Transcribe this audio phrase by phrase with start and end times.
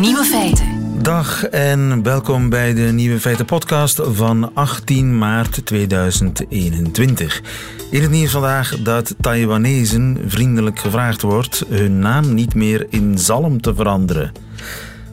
[0.00, 1.02] Nieuwe feiten.
[1.02, 7.42] Dag en welkom bij de Nieuwe Feiten podcast van 18 maart 2021.
[7.90, 13.60] In het nieuws vandaag dat Taiwanezen vriendelijk gevraagd wordt hun naam niet meer in zalm
[13.60, 14.32] te veranderen.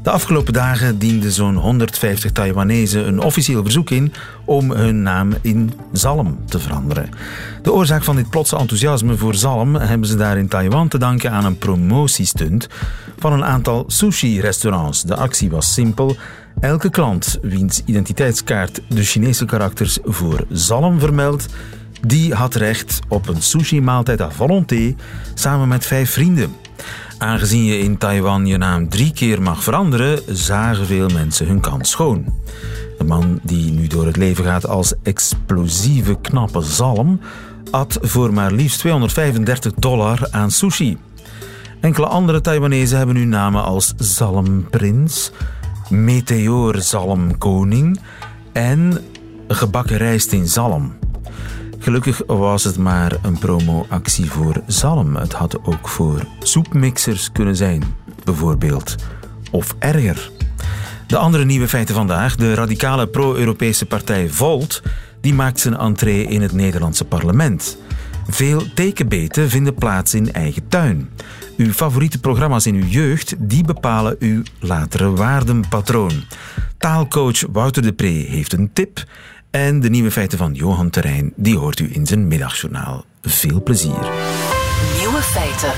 [0.04, 4.14] De afgelopen dagen dienden zo'n 150 Taiwanezen een officieel verzoek in
[4.46, 7.10] om hun naam in zalm te veranderen.
[7.62, 11.32] De oorzaak van dit plotse enthousiasme voor zalm hebben ze daar in Taiwan te danken
[11.32, 12.68] aan een promotiestunt
[13.18, 15.04] van een aantal sushi-restaurants.
[15.04, 16.16] De actie was simpel.
[16.60, 21.46] Elke klant wiens identiteitskaart de Chinese karakters voor zalm vermeldt,
[22.08, 24.96] die had recht op een sushi-maaltijd à volonté
[25.34, 26.63] samen met vijf vrienden.
[27.24, 31.90] Aangezien je in Taiwan je naam drie keer mag veranderen, zagen veel mensen hun kans
[31.90, 32.26] schoon.
[32.98, 37.20] De man die nu door het leven gaat als explosieve knappe zalm,
[37.72, 40.98] at voor maar liefst 235 dollar aan sushi.
[41.82, 45.32] Enkele andere Taiwanese hebben nu namen als Zalmprins,
[45.90, 48.00] Meteor Zalmkoning
[48.54, 48.98] en
[49.48, 50.94] Gebakken rijst in zalm.
[51.84, 55.16] Gelukkig was het maar een promoactie voor zalm.
[55.16, 57.84] Het had ook voor soepmixers kunnen zijn,
[58.24, 58.96] bijvoorbeeld.
[59.52, 60.32] Of erger.
[61.08, 62.36] De andere nieuwe feiten vandaag.
[62.36, 64.82] De radicale pro-Europese partij Volt
[65.22, 67.78] die maakt zijn entree in het Nederlandse parlement.
[68.28, 71.10] Veel tekenbeten vinden plaats in eigen tuin.
[71.58, 76.24] Uw favoriete programma's in uw jeugd die bepalen uw latere waardenpatroon.
[76.78, 79.04] Taalcoach Wouter de Pre heeft een tip
[79.54, 83.06] en de nieuwe feiten van Johan Terrein, die hoort u in zijn middagjournaal.
[83.22, 84.12] Veel plezier.
[84.98, 85.72] Nieuwe feiten.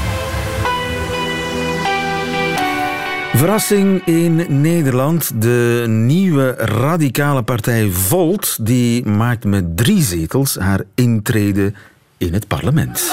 [3.33, 5.41] Verrassing in Nederland.
[5.41, 11.73] De nieuwe radicale partij Volt die maakt met drie zetels haar intrede
[12.17, 13.09] in het parlement.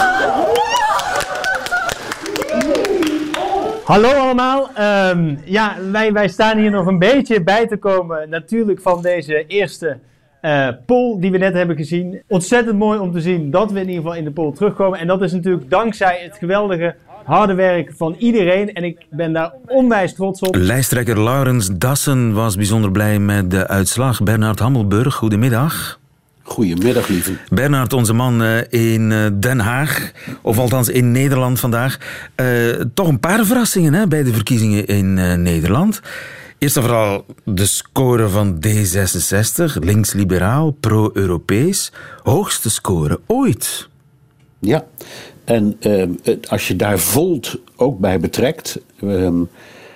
[3.85, 4.71] Hallo allemaal.
[5.11, 9.47] Um, ja, wij, wij staan hier nog een beetje bij te komen natuurlijk van deze
[9.47, 9.99] eerste
[10.43, 12.23] uh, poll die we net hebben gezien.
[12.29, 14.99] Ontzettend mooi om te zien dat we in ieder geval in de poll terugkomen.
[14.99, 16.95] En dat is natuurlijk dankzij het geweldige
[17.25, 18.73] harde werk van iedereen.
[18.73, 20.55] En ik ben daar onwijs trots op.
[20.55, 24.23] Lijsttrekker Laurens Dassen was bijzonder blij met de uitslag.
[24.23, 26.01] Bernard Hammelburg, goedemiddag.
[26.43, 27.33] Goedemiddag, lieve.
[27.49, 31.99] Bernard, onze man eh, in eh, Den Haag, of althans in Nederland vandaag.
[32.95, 36.01] toch een paar verrassingen hè, bij de verkiezingen in Nederland.
[36.63, 41.93] Eerst en vooral de score van D66, links-liberaal, pro-Europees.
[42.23, 43.89] Hoogste score ooit.
[44.59, 44.87] Ja,
[45.45, 46.05] en uh,
[46.49, 49.31] als je daar Volt ook bij betrekt, uh,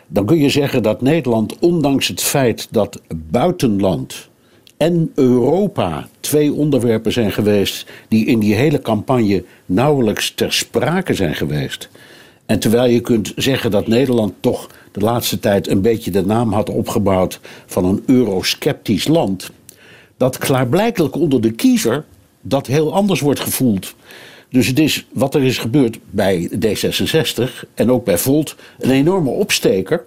[0.07, 4.29] dan kun je zeggen dat Nederland, ondanks het feit dat buitenland
[4.77, 11.35] en Europa twee onderwerpen zijn geweest die in die hele campagne nauwelijks ter sprake zijn
[11.35, 11.89] geweest.
[12.47, 16.53] En terwijl je kunt zeggen dat Nederland toch de laatste tijd een beetje de naam
[16.53, 19.51] had opgebouwd van een eurosceptisch land,
[20.17, 22.05] dat klaarblijkelijk onder de kiezer
[22.41, 23.95] dat heel anders wordt gevoeld.
[24.51, 29.31] Dus het is wat er is gebeurd bij D66 en ook bij Volt een enorme
[29.31, 30.05] opsteker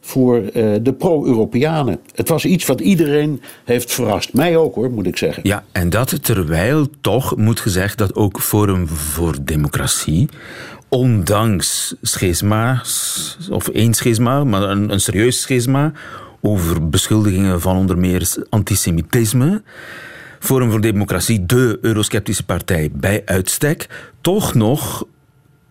[0.00, 0.50] voor uh,
[0.82, 2.00] de pro-Europeanen.
[2.14, 4.32] Het was iets wat iedereen heeft verrast.
[4.32, 5.42] Mij ook hoor, moet ik zeggen.
[5.46, 10.28] Ja, en dat terwijl toch moet gezegd dat ook Forum voor Democratie
[10.88, 15.92] ondanks schisma's, of één schisma, maar een, een serieus schisma,
[16.40, 19.62] over beschuldigingen van onder meer antisemitisme.
[20.38, 25.04] Forum voor Democratie, de eurosceptische partij bij uitstek, toch nog,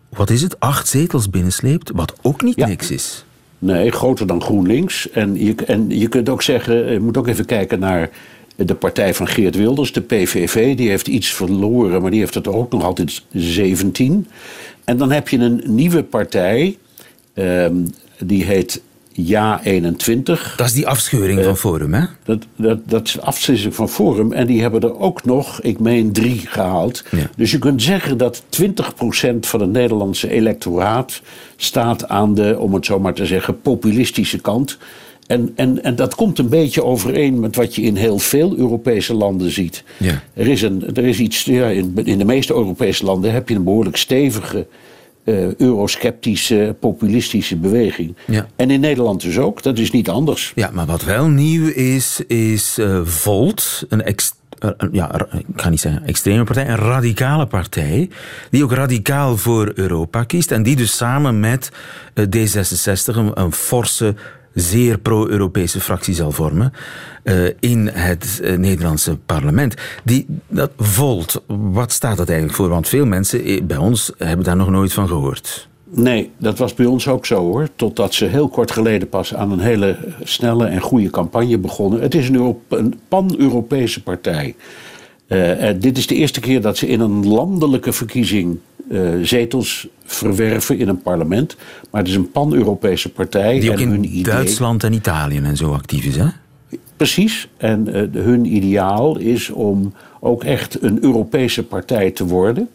[0.08, 3.24] wat is het, acht zetels binnensleept, wat ook niet niks is.
[3.58, 5.10] Nee, groter dan GroenLinks.
[5.10, 8.10] En je, en je kunt ook zeggen, je moet ook even kijken naar
[8.56, 10.76] de partij van Geert Wilders, de PVV.
[10.76, 14.26] Die heeft iets verloren, maar die heeft het ook nog altijd 17.
[14.84, 16.76] En dan heb je een nieuwe partij,
[17.34, 17.76] ehm,
[18.18, 18.82] die heet
[19.20, 20.54] Ja 21.
[20.56, 22.04] Dat is die afscheuring van eh, Forum, hè?
[22.24, 24.32] Dat, dat, dat is de afscheuring van Forum.
[24.32, 27.04] En die hebben er ook nog, ik meen, drie gehaald.
[27.36, 28.44] Dus je kunt zeggen dat 20%
[29.40, 31.22] van het Nederlandse electoraat
[31.56, 34.78] staat aan de, om het zo maar te zeggen, populistische kant.
[35.26, 39.14] En, en, en dat komt een beetje overeen met wat je in heel veel Europese
[39.14, 39.84] landen ziet.
[39.96, 40.22] Ja.
[40.34, 43.54] Er, is een, er is iets, ja, in, in de meeste Europese landen heb je
[43.54, 44.66] een behoorlijk stevige
[45.56, 48.16] eurosceptische, populistische beweging.
[48.26, 48.46] Ja.
[48.56, 50.52] En in Nederland dus ook, dat is niet anders.
[50.54, 54.36] Ja, maar wat wel nieuw is, is uh, Volt, een ex
[54.92, 58.10] ja, ik ga niet zeggen extreme partij, een radicale partij,
[58.50, 61.70] die ook radicaal voor Europa kiest en die dus samen met
[62.14, 64.14] eh, D66 een, een forse
[64.60, 66.72] zeer pro-Europese fractie zal vormen
[67.24, 69.74] uh, in het uh, Nederlandse parlement.
[70.04, 72.68] Die, dat Volt, wat staat dat eigenlijk voor?
[72.68, 75.68] Want veel mensen bij ons hebben daar nog nooit van gehoord.
[75.90, 77.68] Nee, dat was bij ons ook zo hoor.
[77.76, 82.00] Totdat ze heel kort geleden pas aan een hele snelle en goede campagne begonnen.
[82.00, 84.54] Het is een, een pan-Europese partij.
[85.28, 88.58] Uh, dit is de eerste keer dat ze in een landelijke verkiezing
[88.90, 91.56] uh, zetels verwerven in een parlement.
[91.90, 93.60] Maar het is een pan-Europese partij.
[93.60, 94.22] Die ook en in idee...
[94.22, 96.26] Duitsland en Italië en zo actief is, hè?
[96.96, 97.48] Precies.
[97.56, 102.68] En uh, hun ideaal is om ook echt een Europese partij te worden.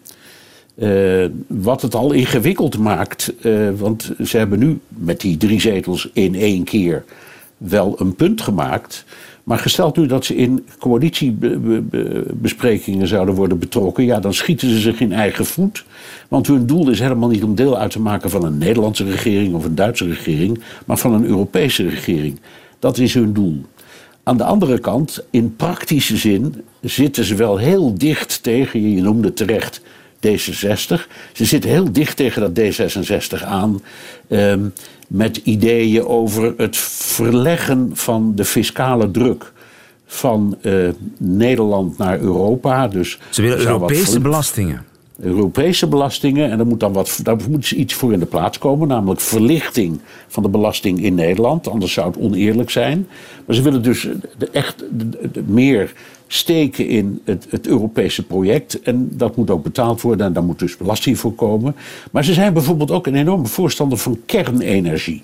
[0.75, 6.09] Uh, wat het al ingewikkeld maakt, uh, want ze hebben nu met die drie zetels
[6.13, 7.03] in één keer
[7.57, 9.05] wel een punt gemaakt.
[9.43, 14.99] Maar gesteld nu dat ze in coalitiebesprekingen zouden worden betrokken, ja, dan schieten ze zich
[14.99, 15.85] in eigen voet.
[16.27, 19.53] Want hun doel is helemaal niet om deel uit te maken van een Nederlandse regering
[19.53, 22.39] of een Duitse regering, maar van een Europese regering.
[22.79, 23.61] Dat is hun doel.
[24.23, 29.33] Aan de andere kant, in praktische zin, zitten ze wel heel dicht tegen, je noemde
[29.33, 29.81] terecht,
[30.27, 31.07] D66.
[31.33, 33.81] Ze zitten heel dicht tegen dat D66 aan.
[34.29, 34.73] Um,
[35.13, 39.53] met ideeën over het verleggen van de fiscale druk
[40.05, 42.87] van uh, Nederland naar Europa.
[42.87, 44.85] Dus Ze willen Europese belastingen.
[45.19, 46.51] Europese belastingen.
[46.51, 49.99] En er moet dan wat, daar moet iets voor in de plaats komen, namelijk verlichting
[50.27, 51.67] van de belasting in Nederland.
[51.67, 53.07] Anders zou het oneerlijk zijn.
[53.45, 54.07] Maar ze willen dus
[54.37, 55.93] de, echt de, meer
[56.33, 58.81] steken in het, het, Europese project.
[58.81, 61.75] En dat moet ook betaald worden en daar moet dus belasting voor komen.
[62.11, 65.23] Maar ze zijn bijvoorbeeld ook een enorme voorstander van kernenergie.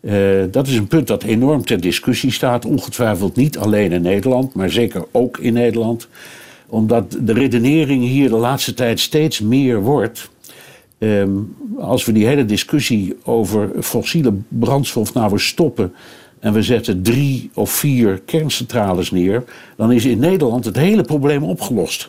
[0.00, 2.64] Uh, dat is een punt dat enorm ter discussie staat.
[2.64, 6.08] Ongetwijfeld niet alleen in Nederland, maar zeker ook in Nederland
[6.66, 10.30] omdat de redenering hier de laatste tijd steeds meer wordt.
[10.98, 15.92] Um, als we die hele discussie over fossiele brandstof nou weer stoppen.
[16.44, 19.44] En we zetten drie of vier kerncentrales neer.
[19.76, 22.08] dan is in Nederland het hele probleem opgelost.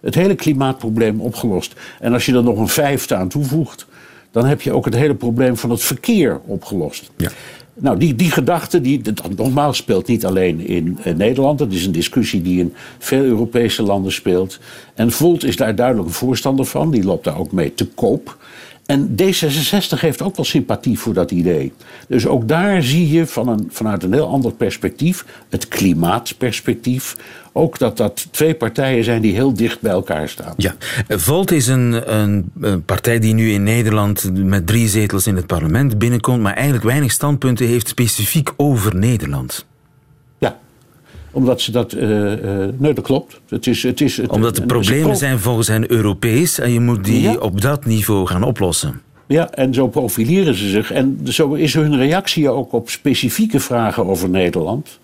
[0.00, 1.74] Het hele klimaatprobleem opgelost.
[2.00, 3.86] En als je er nog een vijfde aan toevoegt.
[4.30, 7.10] dan heb je ook het hele probleem van het verkeer opgelost.
[7.16, 7.30] Ja.
[7.74, 11.58] Nou, die, die gedachte, die, dat, nogmaals, speelt niet alleen in Nederland.
[11.58, 14.58] Dat is een discussie die in veel Europese landen speelt.
[14.94, 16.90] En Volt is daar duidelijk een voorstander van.
[16.90, 18.36] Die loopt daar ook mee te koop.
[18.86, 21.72] En D66 heeft ook wel sympathie voor dat idee.
[22.08, 27.16] Dus ook daar zie je van een, vanuit een heel ander perspectief, het klimaatperspectief,
[27.52, 30.54] ook dat dat twee partijen zijn die heel dicht bij elkaar staan.
[30.56, 30.74] Ja,
[31.08, 35.46] Volt is een, een, een, partij die nu in Nederland met drie zetels in het
[35.46, 39.66] parlement binnenkomt, maar eigenlijk weinig standpunten heeft specifiek over Nederland.
[41.34, 41.92] Omdat ze dat.
[41.92, 43.40] Uh, uh, nee, dat klopt.
[43.48, 47.04] Het is, het is, het, omdat de problemen zijn volgens hen Europees en je moet
[47.04, 49.00] die op dat niveau gaan oplossen.
[49.26, 50.92] Ja, en zo profileren ze zich.
[50.92, 54.98] En zo is hun reactie ook op specifieke vragen over Nederland.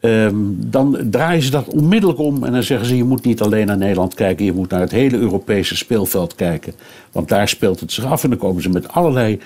[0.00, 3.66] Um, dan draaien ze dat onmiddellijk om en dan zeggen ze: je moet niet alleen
[3.66, 6.72] naar Nederland kijken, je moet naar het hele Europese speelveld kijken.
[7.12, 9.38] Want daar speelt het zich af en dan komen ze met allerlei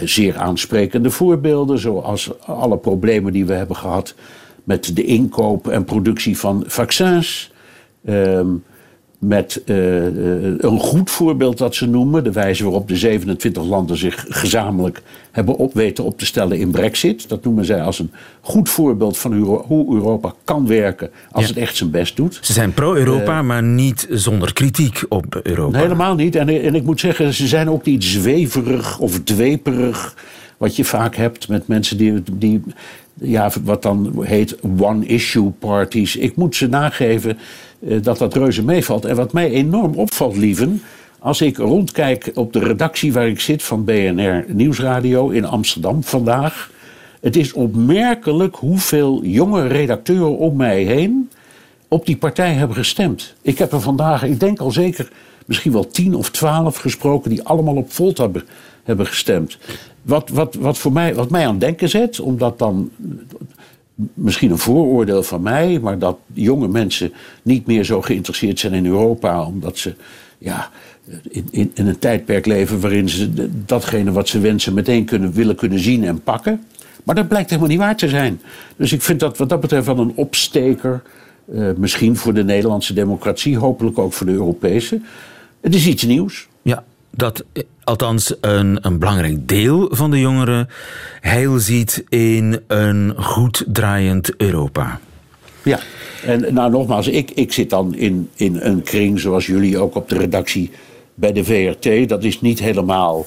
[0.00, 4.14] zeer aansprekende voorbeelden, zoals alle problemen die we hebben gehad
[4.64, 7.52] met de inkoop en productie van vaccins.
[8.08, 8.62] Um,
[9.26, 10.04] met uh,
[10.58, 12.24] een goed voorbeeld dat ze noemen.
[12.24, 16.70] De wijze waarop de 27 landen zich gezamenlijk hebben op weten op te stellen in
[16.70, 17.28] Brexit.
[17.28, 21.76] Dat noemen zij als een goed voorbeeld van hoe Europa kan werken als het echt
[21.76, 22.38] zijn best doet.
[22.42, 25.78] Ze zijn pro-Europa, uh, maar niet zonder kritiek op Europa.
[25.78, 26.36] Helemaal niet.
[26.36, 30.14] En, en ik moet zeggen, ze zijn ook niet zweverig of dweperig.
[30.56, 32.62] Wat je vaak hebt met mensen die, die
[33.14, 36.16] ja, wat dan heet one-issue parties.
[36.16, 37.38] Ik moet ze nageven
[37.78, 39.04] uh, dat dat reuze meevalt.
[39.04, 40.82] En wat mij enorm opvalt, lieven,
[41.18, 46.72] als ik rondkijk op de redactie waar ik zit van BNR Nieuwsradio in Amsterdam vandaag.
[47.20, 51.30] Het is opmerkelijk hoeveel jonge redacteuren om mij heen
[51.88, 53.34] op die partij hebben gestemd.
[53.42, 55.08] Ik heb er vandaag, ik denk al zeker
[55.46, 58.20] misschien wel tien of twaalf gesproken die allemaal op Volt
[58.84, 59.58] hebben, gestemd.
[60.02, 62.90] Wat, wat, wat, voor mij, wat mij aan het denken zet, omdat dan
[64.14, 67.12] misschien een vooroordeel van mij, maar dat jonge mensen
[67.42, 69.94] niet meer zo geïnteresseerd zijn in Europa, omdat ze
[70.38, 70.70] ja,
[71.30, 75.78] in, in, een tijdperk leven waarin ze datgene wat ze wensen meteen kunnen, willen kunnen
[75.78, 76.64] zien en pakken.
[77.04, 78.40] Maar dat blijkt helemaal niet waar te zijn.
[78.76, 81.02] Dus ik vind dat wat dat betreft wel een opsteker.
[81.52, 85.00] Uh, misschien voor de Nederlandse democratie, hopelijk ook voor de Europese.
[85.60, 86.48] Het is iets nieuws.
[87.16, 87.44] Dat
[87.84, 90.68] althans een, een belangrijk deel van de jongeren
[91.20, 95.00] heil ziet in een goed draaiend Europa.
[95.62, 95.80] Ja,
[96.24, 100.08] en nou nogmaals, ik, ik zit dan in, in een kring zoals jullie ook op
[100.08, 100.70] de redactie
[101.14, 102.08] bij de VRT.
[102.08, 103.26] Dat is niet helemaal.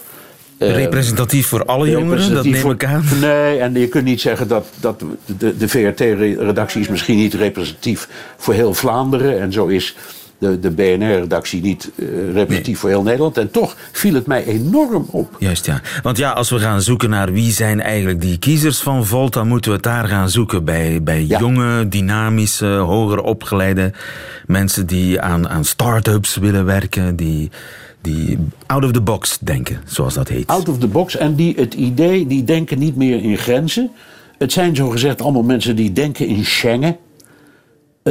[0.59, 3.03] Uh, representatief voor alle jongeren, dat neem ik aan.
[3.21, 5.03] Nee, en je kunt niet zeggen dat, dat
[5.37, 9.39] de, de VRT-redactie is misschien niet representatief voor heel Vlaanderen.
[9.39, 9.95] En zo is
[10.37, 13.37] de, de BNR-redactie niet eh, repetitief voor heel Nederland.
[13.37, 15.35] En toch viel het mij enorm op.
[15.39, 15.81] Juist, ja.
[16.01, 19.47] Want ja, als we gaan zoeken naar wie zijn eigenlijk die kiezers van Volt, dan
[19.47, 20.65] moeten we het daar gaan zoeken.
[20.65, 23.91] Bij, bij jonge, dynamische, hoger opgeleide
[24.45, 27.51] mensen die aan, aan start-ups willen werken, die
[28.01, 30.47] die out of the box denken, zoals dat heet.
[30.47, 33.91] Out of the box en die het idee, die denken niet meer in grenzen.
[34.37, 36.97] Het zijn zogezegd allemaal mensen die denken in Schengen.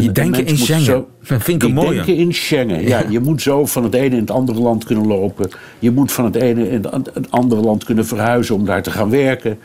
[0.01, 0.85] Die denken in Schengen.
[0.85, 2.83] Zo, dat vind ik die denken in Schengen.
[2.83, 3.05] Ja.
[3.09, 5.51] je moet zo van het ene in het andere land kunnen lopen.
[5.79, 9.11] Je moet van het ene in het andere land kunnen verhuizen om daar te gaan
[9.11, 9.59] werken.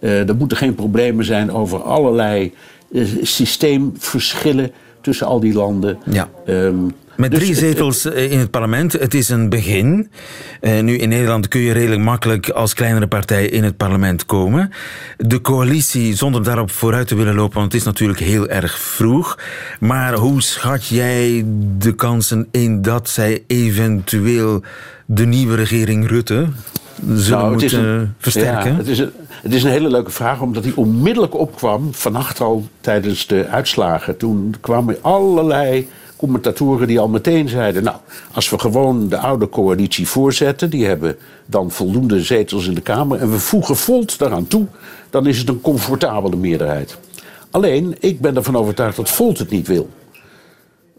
[0.00, 2.52] Uh, er moeten geen problemen zijn over allerlei
[2.90, 5.98] uh, systeemverschillen tussen al die landen.
[6.10, 6.28] Ja.
[6.46, 8.92] Um, met dus drie zetels eh, in het parlement.
[8.92, 10.10] Het is een begin.
[10.60, 14.70] Uh, nu in Nederland kun je redelijk makkelijk als kleinere partij in het parlement komen.
[15.16, 19.38] De coalitie, zonder daarop vooruit te willen lopen, want het is natuurlijk heel erg vroeg.
[19.80, 21.44] Maar hoe schat jij
[21.78, 24.62] de kansen in dat zij eventueel
[25.06, 26.46] de nieuwe regering Rutte
[27.06, 28.70] zullen nou, moeten een, versterken?
[28.70, 32.40] Ja, het, is een, het is een hele leuke vraag, omdat die onmiddellijk opkwam, vannacht
[32.40, 34.16] al tijdens de uitslagen.
[34.16, 35.88] Toen kwamen allerlei
[36.24, 37.96] commentatoren die al meteen zeiden: Nou,
[38.32, 41.16] als we gewoon de oude coalitie voorzetten, die hebben
[41.46, 44.66] dan voldoende zetels in de Kamer, en we voegen Volt daaraan toe,
[45.10, 46.98] dan is het een comfortabele meerderheid.
[47.50, 49.88] Alleen, ik ben ervan overtuigd dat Volt het niet wil.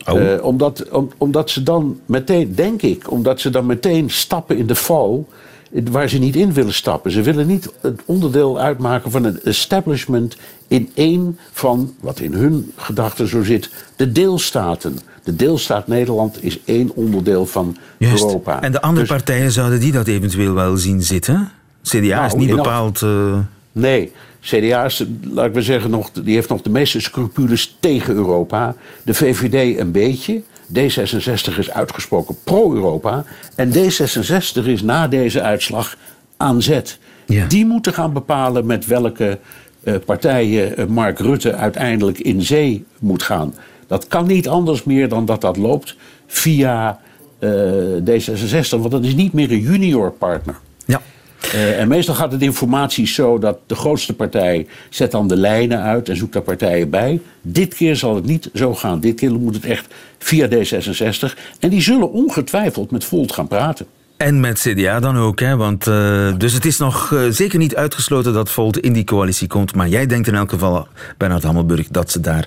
[0.08, 0.22] Oh.
[0.22, 0.86] Uh, omdat,
[1.18, 5.28] omdat ze dan meteen, denk ik, omdat ze dan meteen stappen in de val
[5.72, 7.12] waar ze niet in willen stappen.
[7.12, 12.72] Ze willen niet het onderdeel uitmaken van een establishment in één van, wat in hun
[12.76, 15.00] gedachten zo zit, de deelstaten.
[15.24, 18.62] De deelstaat Nederland is één onderdeel van Europa.
[18.62, 21.52] En de andere dus- partijen zouden die dat eventueel wel zien zitten?
[21.84, 23.02] CDA is nou, niet bepaald.
[23.02, 23.38] Uh...
[23.72, 28.16] Nee, CDA is, laat ik maar zeggen, nog, die heeft nog de meeste scrupules tegen
[28.16, 28.76] Europa.
[29.04, 30.42] De VVD een beetje.
[30.74, 33.24] D66 is uitgesproken pro-Europa.
[33.56, 35.98] En D66 is na deze uitslag
[36.38, 37.00] aan zet.
[37.48, 39.40] Die moeten gaan bepalen met welke
[39.84, 43.54] uh, partijen uh, Mark Rutte uiteindelijk in zee moet gaan.
[43.88, 45.96] Dat kan niet anders meer dan dat dat loopt
[46.28, 47.00] via
[47.40, 47.52] uh,
[48.00, 50.56] D66, want dat is niet meer een junior partner.
[50.86, 51.02] Ja.
[51.46, 55.82] Uh, en meestal gaat het informatie zo dat de grootste partij zet dan de lijnen
[55.82, 57.20] uit en zoekt daar partijen bij.
[57.42, 59.00] Dit keer zal het niet zo gaan.
[59.00, 61.38] Dit keer moet het echt via D66.
[61.60, 63.86] En die zullen ongetwijfeld met Volt gaan praten.
[64.18, 65.56] En met CDA dan ook, hè?
[65.56, 69.48] Want, uh, dus het is nog uh, zeker niet uitgesloten dat Volt in die coalitie
[69.48, 69.76] komt.
[69.76, 72.46] Maar jij denkt in elk geval, Bernard Hammelburg, dat ze daar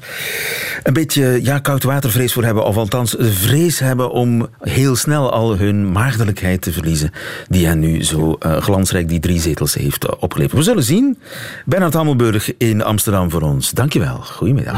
[0.82, 2.64] een beetje ja, koudwatervrees voor hebben.
[2.64, 7.10] Of althans vrees hebben om heel snel al hun maagdelijkheid te verliezen.
[7.48, 10.56] Die hen nu zo uh, glansrijk die drie zetels heeft opgeleverd.
[10.56, 11.18] We zullen zien.
[11.64, 13.70] Bernard Hammelburg in Amsterdam voor ons.
[13.70, 14.16] Dankjewel.
[14.16, 14.76] Goedemiddag.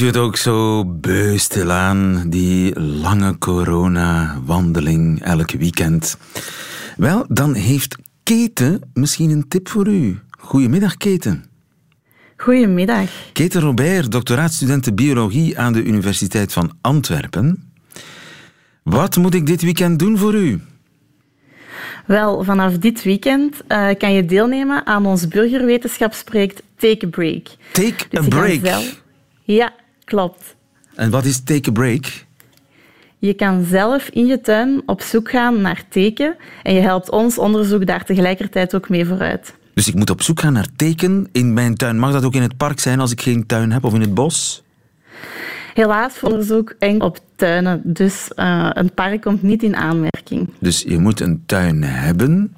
[0.00, 6.16] U het ook zo beu stilaan, die lange corona-wandeling elk weekend?
[6.96, 10.18] Wel, dan heeft Keten misschien een tip voor u.
[10.30, 11.44] Goedemiddag, Keten.
[12.36, 13.10] Goedemiddag.
[13.32, 17.72] Keten Robert, doctoraatstudent biologie aan de Universiteit van Antwerpen.
[18.82, 20.60] Wat moet ik dit weekend doen voor u?
[22.06, 27.46] Wel, vanaf dit weekend uh, kan je deelnemen aan ons burgerwetenschapsproject Take a Break.
[27.72, 28.82] Take dus a Break?
[29.42, 29.72] Ja,
[30.10, 30.56] klopt.
[30.94, 32.24] En wat is Take a Break?
[33.18, 37.38] Je kan zelf in je tuin op zoek gaan naar teken en je helpt ons
[37.38, 39.54] onderzoek daar tegelijkertijd ook mee vooruit.
[39.74, 41.98] Dus ik moet op zoek gaan naar teken in mijn tuin.
[41.98, 44.14] Mag dat ook in het park zijn als ik geen tuin heb of in het
[44.14, 44.62] bos?
[45.74, 50.48] Helaas voor onderzoek enkel op tuinen, dus uh, een park komt niet in aanmerking.
[50.58, 52.56] Dus je moet een tuin hebben.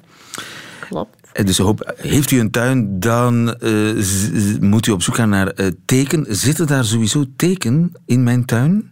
[0.79, 1.22] Klopt.
[1.33, 1.61] Eh, dus
[1.97, 6.25] heeft u een tuin, dan uh, moet u op zoek gaan naar uh, teken.
[6.29, 8.91] Zitten daar sowieso teken in mijn tuin?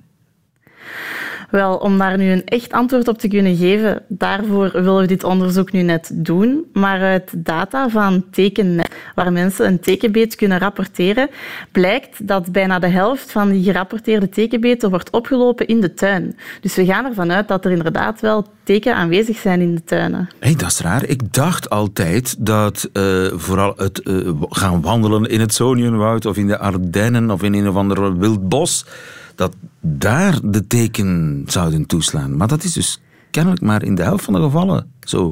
[1.52, 5.24] Wel, om daar nu een echt antwoord op te kunnen geven, daarvoor willen we dit
[5.24, 6.66] onderzoek nu net doen.
[6.74, 11.30] Maar uit data van Tekennet, waar mensen een tekenbeet kunnen rapporteren,
[11.72, 16.38] blijkt dat bijna de helft van die gerapporteerde tekenbeten wordt opgelopen in de tuin.
[16.62, 20.30] Dus we gaan ervan uit dat er inderdaad wel teken aanwezig zijn in de tuinen.
[20.40, 21.06] Hey, dat is raar.
[21.06, 26.48] Ik dacht altijd dat uh, vooral het uh, gaan wandelen in het Sonienwoud of in
[26.48, 28.86] de Ardennen of in een of ander wild bos
[29.36, 32.38] dat daar de teken zouden toeslaan.
[32.38, 35.32] Maar dat is dus kennelijk maar in de helft van de gevallen zo.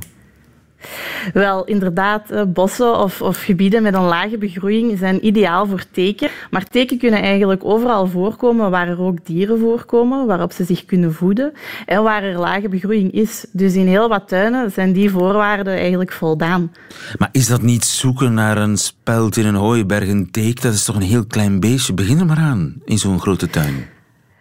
[1.34, 6.30] Wel, inderdaad, eh, bossen of, of, gebieden met een lage begroeiing zijn ideaal voor teken.
[6.52, 11.14] Maar teken kunnen eigenlijk overal voorkomen waar er ook dieren voorkomen, waarop ze zich kunnen
[11.14, 11.54] voeden
[11.86, 13.46] en waar er lage begroeiing is.
[13.52, 16.72] Dus in heel wat tuinen zijn die voorwaarden eigenlijk voldaan.
[17.18, 20.62] Maar is dat niet zoeken naar een speld in een hooiberg, een teek?
[20.62, 21.94] Dat is toch een heel klein beestje?
[21.94, 23.98] Begin er maar aan in zo'n grote tuin.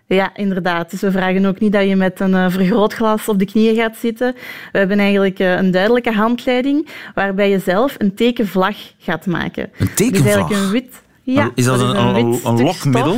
[0.09, 0.91] Ja, inderdaad.
[0.91, 3.97] Dus we vragen ook niet dat je met een uh, vergrootglas op de knieën gaat
[3.97, 4.35] zitten.
[4.73, 9.71] We hebben eigenlijk uh, een duidelijke handleiding waarbij je zelf een tekenvlag gaat maken.
[9.79, 10.49] Een tekenvlag?
[10.49, 11.03] Dus een wit...
[11.23, 13.17] Ja, is dat, dat een, een, een, een lokmiddel?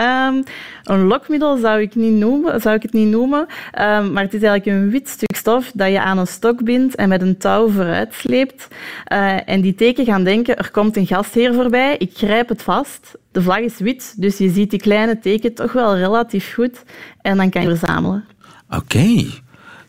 [0.00, 0.42] Um,
[0.82, 4.42] een lokmiddel zou ik, niet noemen, zou ik het niet noemen, um, maar het is
[4.42, 7.68] eigenlijk een wit stuk stof dat je aan een stok bindt en met een touw
[7.68, 8.68] vooruit sleept.
[9.12, 13.14] Uh, en die teken gaan denken, er komt een gastheer voorbij, ik grijp het vast.
[13.32, 16.82] De vlag is wit, dus je ziet die kleine teken toch wel relatief goed
[17.20, 18.24] en dan kan je verzamelen.
[18.70, 19.24] Oké.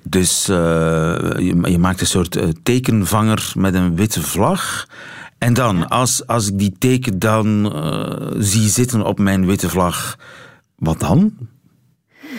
[0.04, 0.58] Dus uh,
[1.38, 4.88] je, je, maakt een soort uh, tekenvanger met een witte vlag.
[5.38, 10.17] En dan, als, als ik die teken dan uh, zie zitten op mijn witte vlag,
[10.75, 11.34] wat dan?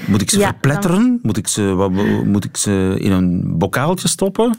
[0.06, 0.96] Moet ik ze ja, verpletteren?
[1.02, 1.18] Dan...
[1.22, 1.90] Moet, ik ze, wat,
[2.24, 4.54] moet ik ze in een bokaaltje stoppen?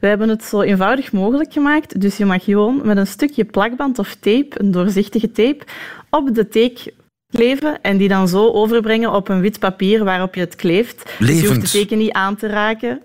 [0.00, 2.00] We hebben het zo eenvoudig mogelijk gemaakt.
[2.00, 5.64] Dus je mag gewoon met een stukje plakband of tape, een doorzichtige tape,
[6.10, 6.92] op de teek
[7.32, 11.04] kleven en die dan zo overbrengen op een wit papier waarop je het kleeft.
[11.18, 11.28] Levend.
[11.28, 13.02] Dus je hoeft de teken niet aan te raken.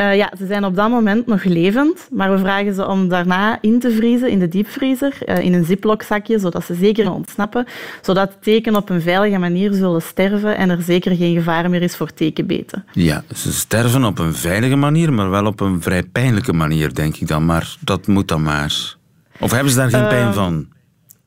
[0.00, 3.58] Uh, ja, ze zijn op dat moment nog levend, maar we vragen ze om daarna
[3.60, 7.66] in te vriezen in de diepvriezer, uh, in een ziplockzakje, zodat ze zeker ontsnappen,
[8.02, 11.96] zodat teken op een veilige manier zullen sterven en er zeker geen gevaar meer is
[11.96, 12.84] voor tekenbeten.
[12.92, 17.16] Ja, ze sterven op een veilige manier, maar wel op een vrij pijnlijke manier, denk
[17.16, 17.44] ik dan.
[17.44, 18.96] Maar dat moet dan maar.
[19.40, 20.66] Of hebben ze daar geen uh, pijn van?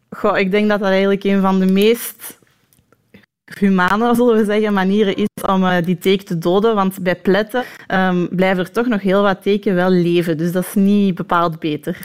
[0.09, 2.36] Goh, ik denk dat dat eigenlijk een van de meest
[3.59, 6.75] humane, zullen we zeggen, manieren is om uh, die teken te doden.
[6.75, 10.37] Want bij pletten um, blijven er toch nog heel wat teken wel leven.
[10.37, 11.97] Dus dat is niet bepaald beter.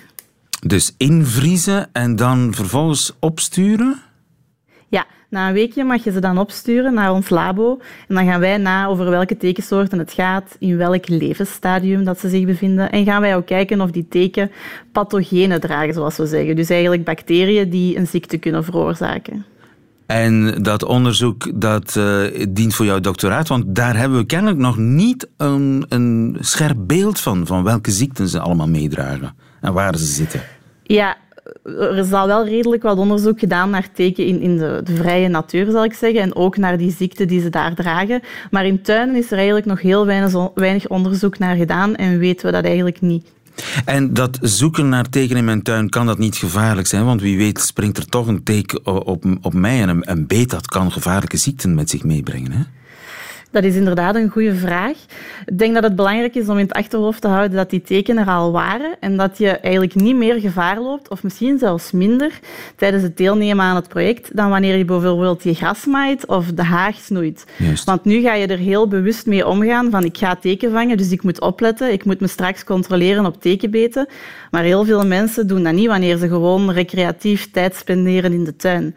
[0.66, 4.02] Dus invriezen en dan vervolgens opsturen?
[4.88, 7.78] Ja, na een weekje mag je ze dan opsturen naar ons labo.
[8.08, 12.28] En dan gaan wij na over welke tekensoorten het gaat, in welk levensstadium dat ze
[12.28, 12.90] zich bevinden.
[12.90, 14.50] En gaan wij ook kijken of die teken
[14.92, 16.56] pathogenen dragen, zoals we zeggen.
[16.56, 19.44] Dus eigenlijk bacteriën die een ziekte kunnen veroorzaken.
[20.06, 24.76] En dat onderzoek dat uh, dient voor jouw doctoraat, want daar hebben we kennelijk nog
[24.76, 30.04] niet een, een scherp beeld van, van welke ziekten ze allemaal meedragen en waar ze
[30.04, 30.42] zitten.
[30.82, 31.16] Ja,
[31.64, 35.28] er is al wel redelijk wat onderzoek gedaan naar teken in, in de, de, vrije
[35.28, 38.20] natuur, zal ik zeggen, en ook naar die ziekten die ze daar dragen.
[38.50, 42.46] Maar in tuinen is er eigenlijk nog heel weinig, weinig onderzoek naar gedaan en weten
[42.46, 43.32] we dat eigenlijk niet.
[43.84, 47.04] En dat zoeken naar teken in mijn tuin, kan dat niet gevaarlijk zijn?
[47.04, 50.50] Want wie weet springt er toch een teken op, op mij en een, een beet
[50.50, 52.52] dat kan gevaarlijke ziekten met zich meebrengen.
[52.52, 52.62] Hè?
[53.52, 54.96] Dat is inderdaad een goede vraag.
[55.46, 58.26] Ik denk dat het belangrijk is om in het achterhoofd te houden dat die tekenen
[58.26, 62.38] er al waren en dat je eigenlijk niet meer gevaar loopt, of misschien zelfs minder,
[62.76, 66.62] tijdens het deelnemen aan het project dan wanneer je bijvoorbeeld je gras maait of de
[66.62, 67.46] haag snoeit.
[67.56, 67.84] Juist.
[67.84, 71.10] Want nu ga je er heel bewust mee omgaan van ik ga teken vangen, dus
[71.10, 74.06] ik moet opletten, ik moet me straks controleren op tekenbeten.
[74.50, 78.56] Maar heel veel mensen doen dat niet wanneer ze gewoon recreatief tijd spenderen in de
[78.56, 78.94] tuin.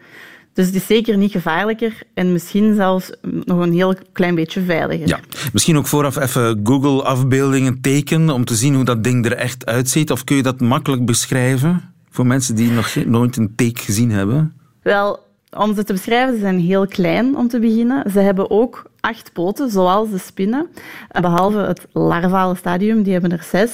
[0.56, 3.10] Dus het is zeker niet gevaarlijker en misschien zelfs
[3.44, 5.08] nog een heel klein beetje veiliger.
[5.08, 5.20] Ja.
[5.52, 10.10] Misschien ook vooraf even Google-afbeeldingen tekenen om te zien hoe dat ding er echt uitziet.
[10.10, 14.54] Of kun je dat makkelijk beschrijven voor mensen die nog nooit een teek gezien hebben?
[14.82, 18.10] Wel, om ze te beschrijven, ze zijn heel klein om te beginnen.
[18.10, 20.66] Ze hebben ook acht poten, zoals de spinnen.
[21.20, 23.70] Behalve het larvale stadium, die hebben er zes.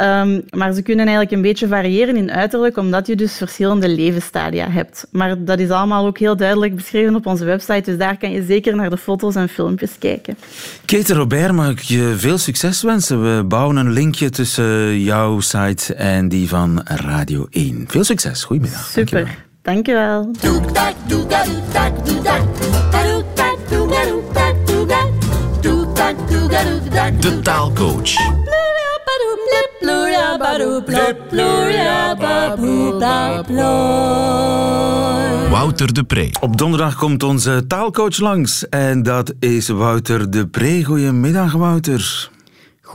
[0.00, 4.70] Um, maar ze kunnen eigenlijk een beetje variëren in uiterlijk, omdat je dus verschillende levensstadia
[4.70, 5.06] hebt.
[5.10, 8.44] Maar dat is allemaal ook heel duidelijk beschreven op onze website, dus daar kan je
[8.44, 10.36] zeker naar de foto's en filmpjes kijken.
[10.84, 13.36] Kate Robert, mag ik je veel succes wensen.
[13.36, 17.84] We bouwen een linkje tussen jouw site en die van Radio 1.
[17.88, 18.86] Veel succes, goedemiddag.
[18.86, 19.10] Super.
[19.10, 19.44] Dankjewel.
[27.20, 28.14] De taalcoach.
[35.50, 36.30] Wouter de Pre.
[36.40, 40.84] Op donderdag komt onze taalcoach langs en dat is Wouter de Pre.
[40.84, 42.34] Goedemiddag, Wouter.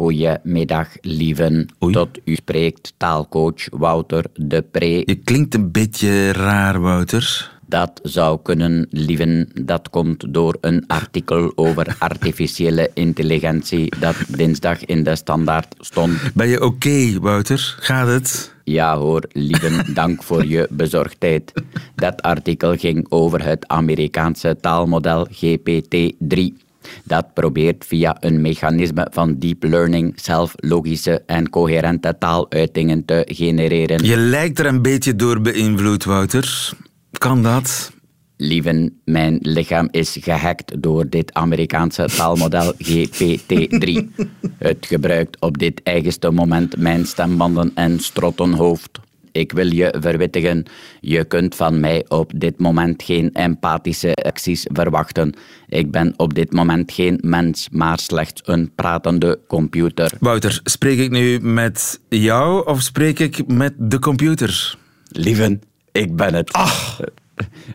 [0.01, 1.67] Goedemiddag, lieven.
[1.83, 1.93] Oei.
[1.93, 5.01] Tot u spreekt taalcoach Wouter de Pre.
[5.05, 7.51] Je klinkt een beetje raar, Wouter.
[7.65, 9.49] Dat zou kunnen, lieven.
[9.61, 16.33] Dat komt door een artikel over artificiële intelligentie dat dinsdag in de standaard stond.
[16.33, 17.75] Ben je oké, Wouter?
[17.79, 18.53] Gaat het?
[18.63, 21.53] Ja hoor, lieven, dank voor je bezorgdheid.
[21.95, 26.69] Dat artikel ging over het Amerikaanse taalmodel GPT-3.
[27.03, 34.05] Dat probeert via een mechanisme van deep learning zelf logische en coherente taaluitingen te genereren.
[34.05, 36.73] Je lijkt er een beetje door beïnvloed, Wouter.
[37.11, 37.91] Kan dat?
[38.37, 44.25] Lieven, mijn lichaam is gehackt door dit Amerikaanse taalmodel GPT-3.
[44.57, 48.99] Het gebruikt op dit eigenste moment mijn stembanden en strottenhoofd.
[49.31, 50.63] Ik wil je verwittigen,
[50.99, 55.33] je kunt van mij op dit moment geen empathische acties verwachten.
[55.67, 60.11] Ik ben op dit moment geen mens, maar slechts een pratende computer.
[60.19, 64.77] Wouter, spreek ik nu met jou of spreek ik met de computer?
[65.07, 66.51] Lieven, ik ben het.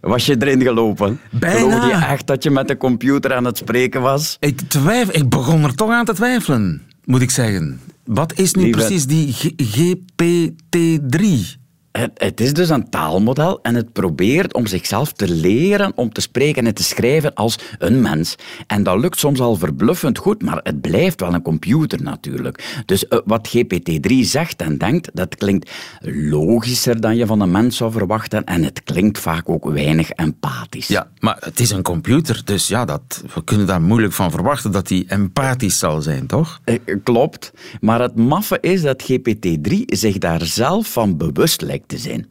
[0.00, 1.20] Was je erin gelopen?
[1.30, 1.58] Bijna.
[1.58, 4.36] Geloof je echt dat je met de computer aan het spreken was?
[4.40, 7.80] Ik, twijfel, ik begon er toch aan te twijfelen, moet ik zeggen.
[8.06, 11.24] Wat is nu precies die G- GPT-3?
[11.96, 16.20] Het, het is dus een taalmodel en het probeert om zichzelf te leren om te
[16.20, 18.34] spreken en te schrijven als een mens.
[18.66, 22.82] En dat lukt soms al verbluffend goed, maar het blijft wel een computer natuurlijk.
[22.86, 27.76] Dus eh, wat GPT-3 zegt en denkt, dat klinkt logischer dan je van een mens
[27.76, 30.88] zou verwachten en het klinkt vaak ook weinig empathisch.
[30.88, 34.72] Ja, maar het is een computer, dus ja, dat, we kunnen daar moeilijk van verwachten
[34.72, 36.60] dat hij empathisch zal zijn, toch?
[36.64, 41.98] Eh, Klopt, maar het maffe is dat GPT-3 zich daar zelf van bewust lijkt te
[41.98, 42.26] zijn.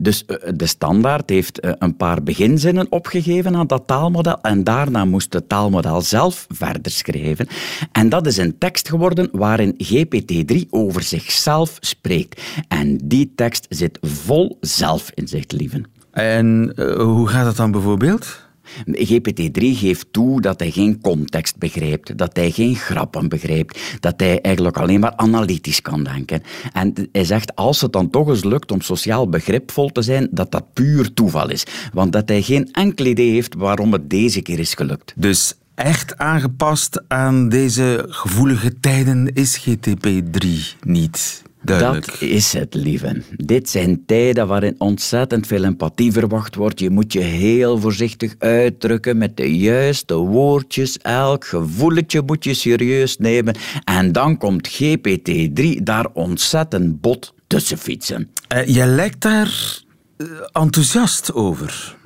[0.00, 5.04] Dus eh, de standaard heeft eh, een paar beginzinnen opgegeven aan dat taalmodel en daarna
[5.04, 7.48] moest het taalmodel zelf verder schrijven.
[7.92, 12.42] En dat is een tekst geworden waarin GPT-3 over zichzelf spreekt.
[12.68, 15.84] En die tekst zit vol zelfinzicht, lieven.
[16.10, 18.47] En eh, hoe gaat dat dan bijvoorbeeld?
[18.86, 24.40] GPT-3 geeft toe dat hij geen context begrijpt, dat hij geen grappen begrijpt, dat hij
[24.40, 26.42] eigenlijk alleen maar analytisch kan denken.
[26.72, 30.50] En hij zegt, als het dan toch eens lukt om sociaal begripvol te zijn, dat
[30.50, 31.64] dat puur toeval is.
[31.92, 35.12] Want dat hij geen enkel idee heeft waarom het deze keer is gelukt.
[35.16, 40.48] Dus echt aangepast aan deze gevoelige tijden is GTP3
[40.82, 41.42] niet.
[41.62, 42.06] Duidelijk.
[42.06, 43.22] Dat is het, lieve.
[43.36, 46.80] Dit zijn tijden waarin ontzettend veel empathie verwacht wordt.
[46.80, 50.98] Je moet je heel voorzichtig uitdrukken met de juiste woordjes.
[50.98, 53.56] Elk gevoeletje moet je serieus nemen.
[53.84, 58.30] En dan komt GPT-3 daar ontzettend bot tussen fietsen.
[58.48, 59.82] Eh, jij lijkt daar
[60.16, 61.96] eh, enthousiast over.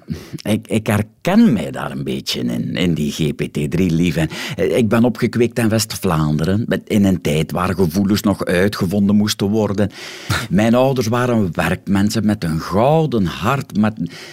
[0.42, 4.28] Ik, ik herken mij daar een beetje in, in die GPT-3, lieve.
[4.56, 9.90] Ik ben opgekweekt in West-Vlaanderen, in een tijd waar gevoelens nog uitgevonden moesten worden.
[10.50, 13.92] Mijn ouders waren werkmensen met een gouden hart, maar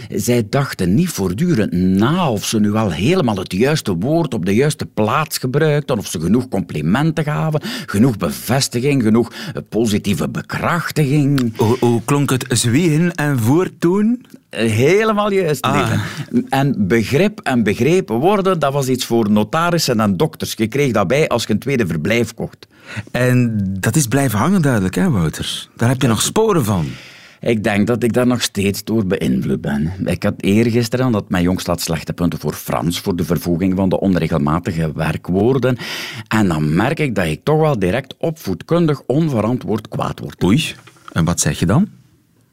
[0.10, 4.56] zij dachten niet voortdurend na of ze nu wel helemaal het juiste woord op de
[4.56, 11.58] juiste plaats gebruikten, of ze genoeg complimenten gaven, genoeg bevestiging, genoeg eh, positieve bekrachtiging.
[11.80, 14.26] Hoe, klonk het zwiegen en voortdoen?
[14.50, 15.76] Helemaal juist, Ah.
[15.76, 16.48] lieve.
[16.50, 20.54] En begrip en begrepen worden, dat was iets voor notarissen en dokters.
[20.54, 22.68] Je kreeg dat bij als je een tweede verblijf kocht.
[23.12, 25.68] En dat is blijven hangen duidelijk, hè Wouter?
[25.76, 26.86] Daar heb je nog sporen van.
[27.42, 29.94] Ik denk dat ik daar nog steeds door beïnvloed ben.
[30.06, 33.90] Ik had eergisteren dat mijn jongst had slechte punten voor Frans, voor de vervoeging van
[33.90, 35.78] de onregelmatige werkwoorden.
[36.28, 40.44] En dan merk ik dat ik toch wel direct opvoedkundig onverantwoord kwaad word.
[40.44, 40.74] Oei.
[41.12, 41.88] En wat zeg je dan?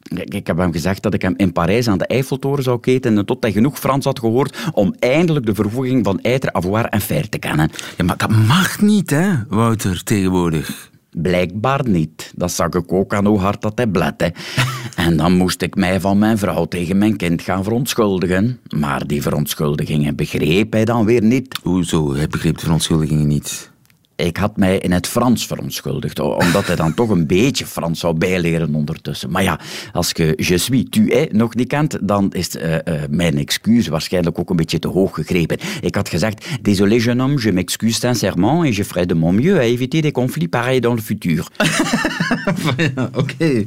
[0.09, 3.43] Ik, heb hem gezegd dat ik hem in Parijs aan de Eiffeltoren zou keten tot
[3.43, 7.37] hij genoeg Frans had gehoord om eindelijk de vervoeging van eitre, avoir en faire te
[7.37, 7.71] kennen.
[7.97, 10.89] Ja, maar dat mag niet, hè, Wouter, tegenwoordig.
[11.11, 12.31] Blijkbaar niet.
[12.35, 14.33] Dat zag ik ook aan hoe hard dat hij blette.
[14.95, 18.59] En dan moest ik mij van mijn vrouw tegen mijn kind gaan verontschuldigen.
[18.75, 21.59] Maar die verontschuldigingen begreep hij dan weer niet.
[21.63, 22.15] Hoezo?
[22.15, 23.71] Hij begreep de verontschuldigingen niet.
[24.17, 28.17] Ik had mij in het Frans verontschuldigd, omdat hij dan toch een beetje Frans zou
[28.17, 29.31] bijleren ondertussen.
[29.31, 29.59] Maar ja,
[29.93, 33.87] als je je suis, tu es nog niet kent, dan is eh, eh, mijn excuus
[33.87, 35.57] waarschijnlijk ook een beetje te hoog gegrepen.
[35.81, 39.57] Ik had gezegd, désolé jeune homme, je m'excuse sincèrement et je ferai de mon mieux
[39.57, 41.47] à éviter des conflits pareils dans le futur.
[43.21, 43.65] Oké.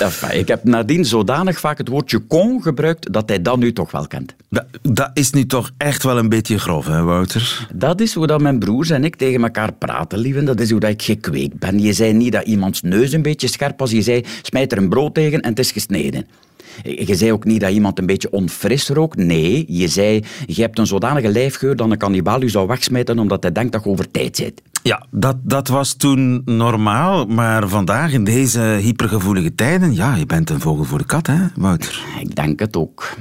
[0.00, 3.90] Enfin, ik heb nadien zodanig vaak het woordje con gebruikt dat hij dat nu toch
[3.90, 4.34] wel kent.
[4.48, 7.68] Dat, dat is nu toch echt wel een beetje grof, hè, Wouter?
[7.74, 10.42] Dat is hoe dat mijn broers en ik tegen elkaar praten, lieve.
[10.42, 11.78] Dat is hoe dat ik gekweekt ben.
[11.78, 13.90] Je zei niet dat iemands neus een beetje scherp was.
[13.90, 16.26] Je zei, smijt er een brood tegen en het is gesneden.
[16.82, 19.16] Je zei ook niet dat iemand een beetje onfris rook.
[19.16, 23.42] Nee, je zei, je hebt een zodanige lijfgeur dat een kannibaal u zou wegsmijten omdat
[23.42, 24.62] hij denkt dat je over tijd bent.
[24.82, 30.50] Ja, dat, dat was toen normaal, maar vandaag in deze hypergevoelige tijden, ja, je bent
[30.50, 32.04] een vogel voor de kat, hè, Wouter?
[32.20, 33.16] Ik denk het ook.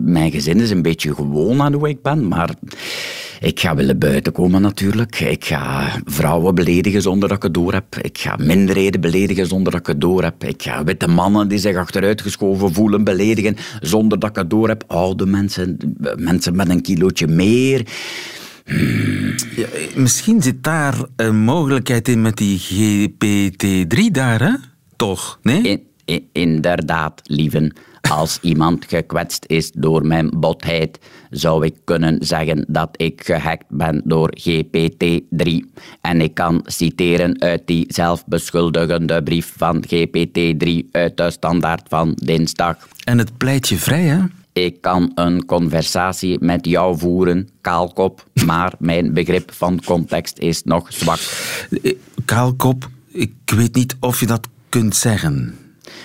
[0.00, 2.50] Mijn gezin is een beetje gewoon aan hoe ik ben, maar
[3.40, 5.20] ik ga willen buiten komen natuurlijk.
[5.20, 7.96] Ik ga vrouwen beledigen zonder dat ik het door heb.
[7.96, 10.44] Ik ga minderheden beledigen zonder dat ik het door heb.
[10.44, 14.84] Ik ga witte mannen die zich achteruitgeschoven voelen beledigen zonder dat ik het door heb.
[14.86, 15.76] Oude mensen,
[16.16, 17.86] mensen met een kilootje meer.
[19.56, 24.52] Ja, misschien zit daar een mogelijkheid in met die GPT-3 daar, hè?
[24.96, 25.38] Toch?
[25.42, 25.88] Nee?
[26.04, 27.72] In- inderdaad, lieven.
[28.00, 30.98] Als iemand gekwetst is door mijn botheid,
[31.30, 35.48] zou ik kunnen zeggen dat ik gehackt ben door GPT-3.
[36.00, 42.88] En ik kan citeren uit die zelfbeschuldigende brief van GPT-3 uit de standaard van dinsdag.
[43.04, 44.18] En het pleit je vrij, hè?
[44.64, 50.92] Ik kan een conversatie met jou voeren, kaalkop, maar mijn begrip van context is nog
[50.92, 51.18] zwak.
[52.24, 55.58] Kaalkop, ik weet niet of je dat kunt zeggen.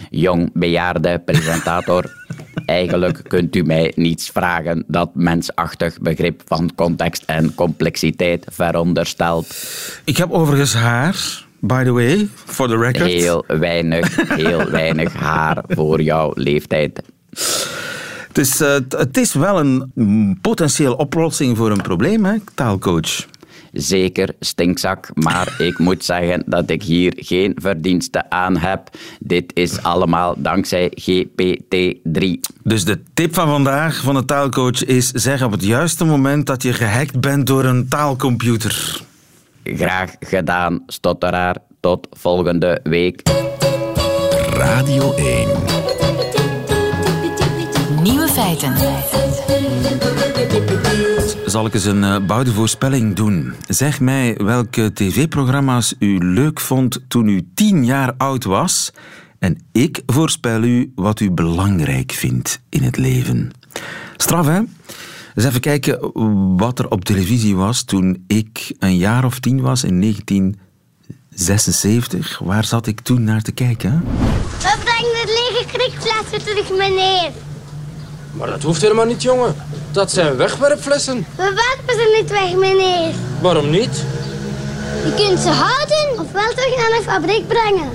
[0.10, 2.14] Jong bejaarde presentator,
[2.66, 9.56] eigenlijk kunt u mij niets vragen dat mensachtig begrip van context en complexiteit veronderstelt.
[10.04, 13.10] Ik heb overigens haar, by the way, for the record.
[13.10, 17.02] Heel weinig, heel weinig haar voor jouw leeftijd.
[18.36, 23.26] Het is, eh, t- het is wel een potentieel oplossing voor een probleem, hè, taalcoach.
[23.72, 28.90] Zeker stinkzak, maar ik moet zeggen dat ik hier geen verdienste aan heb.
[29.20, 32.40] Dit is allemaal dankzij GPT-3.
[32.64, 36.64] Dus de tip van vandaag van de taalcoach is: zeg op het juiste moment dat
[36.64, 39.02] je gehackt bent door een taalcomputer.
[39.64, 41.56] Graag gedaan, stotteraar.
[41.80, 43.22] Tot volgende week.
[44.54, 45.95] Radio 1.
[48.06, 48.76] Nieuwe feiten.
[51.46, 53.54] Zal ik eens een uh, bouwde voorspelling doen?
[53.68, 58.92] Zeg mij welke tv-programma's u leuk vond toen u tien jaar oud was.
[59.40, 63.52] En ik voorspel u wat u belangrijk vindt in het leven.
[64.18, 64.60] Straf, hè?
[65.36, 66.12] Eens even kijken
[66.58, 72.40] wat er op televisie was toen ik een jaar of tien was in 1976.
[72.40, 74.04] Waar zat ik toen naar te kijken?
[74.60, 77.32] We brengen het lege kriekflessen terug, meneer.
[78.38, 79.56] Maar dat hoeft helemaal niet, jongen.
[79.92, 81.26] Dat zijn wegwerpflessen.
[81.36, 83.14] We werpen ze niet weg, meneer.
[83.42, 84.04] Waarom niet?
[85.04, 87.90] Je kunt ze houden of wel terug naar de fabriek brengen.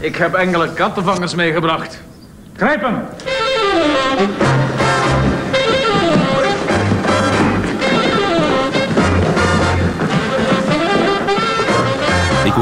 [0.00, 1.98] Ik heb enkele kattenvangers meegebracht.
[2.56, 2.96] Grijp hem!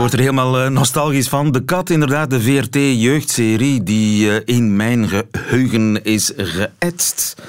[0.07, 1.53] Ik word er helemaal uh, nostalgisch van.
[1.53, 7.43] De Kat, inderdaad, de VRT-jeugdserie die uh, in mijn geheugen is geëtst.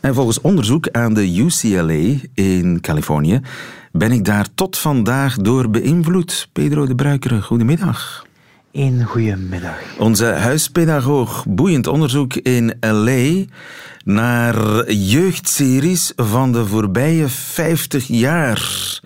[0.00, 3.40] En volgens onderzoek aan de UCLA in Californië
[3.92, 6.48] ben ik daar tot vandaag door beïnvloed.
[6.52, 8.26] Pedro de Bruikere, goedemiddag.
[8.72, 9.78] Een goedemiddag.
[9.98, 13.44] Onze huispedagoog, boeiend onderzoek in LA
[14.04, 19.00] naar jeugdseries van de voorbije 50 jaar.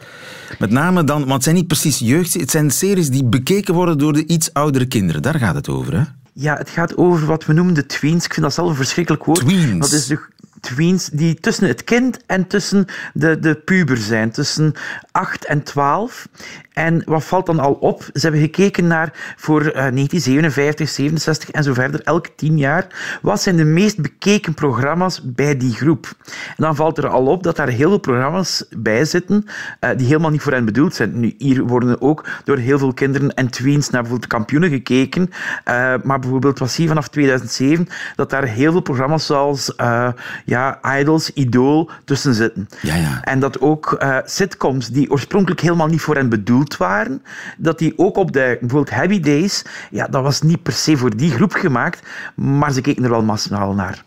[0.59, 3.99] Met name dan, want het zijn niet precies jeugd, het zijn series die bekeken worden
[3.99, 5.23] door de iets oudere kinderen.
[5.23, 6.03] Daar gaat het over, hè?
[6.33, 8.25] Ja, het gaat over wat we noemen de tweens.
[8.25, 9.41] Ik vind dat zelf een verschrikkelijk woord.
[9.41, 9.91] Tweens.
[9.91, 10.21] Dat is de
[10.61, 14.73] tweens die tussen het kind en tussen de, de puber zijn, tussen
[15.11, 16.29] 8 en 12.
[16.73, 18.03] En wat valt dan al op?
[18.03, 22.87] Ze hebben gekeken naar voor uh, 1957, 67 en zo verder, elke tien jaar,
[23.23, 26.15] wat zijn de meest bekeken programma's bij die groep?
[26.27, 29.45] En dan valt er al op dat daar heel veel programma's bij zitten
[29.81, 31.21] uh, die helemaal niet voor hen bedoeld zijn.
[31.21, 35.95] Nu, hier worden ook door heel veel kinderen en tweens naar bijvoorbeeld kampioenen gekeken, uh,
[36.03, 40.09] maar bijvoorbeeld was hier vanaf 2007 dat daar heel veel programma's zoals uh,
[40.45, 42.69] ja, Idols, Idol tussen zitten.
[42.83, 43.23] Ja, ja.
[43.25, 47.23] En dat ook uh, sitcoms die oorspronkelijk helemaal niet voor hen bedoeld waren,
[47.57, 51.17] dat die ook op de bijvoorbeeld Happy Days, ja, dat was niet per se voor
[51.17, 54.03] die groep gemaakt, maar ze keken er wel massaal naar.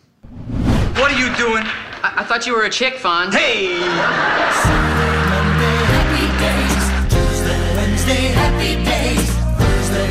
[0.93, 1.65] What are you doing?
[1.65, 3.35] I, I thought you were a chick, Fonz.
[3.35, 3.83] Hey!